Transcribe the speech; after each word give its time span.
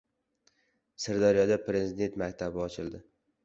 Sirdaryoda 1.03 1.59
Prezident 1.69 2.21
maktabi 2.25 2.67
ochildi 2.69 3.07